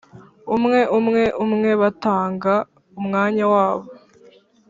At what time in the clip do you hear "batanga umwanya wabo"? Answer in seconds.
1.81-3.87